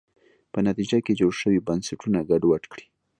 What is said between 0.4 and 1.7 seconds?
په نتیجه کې جوړ شوي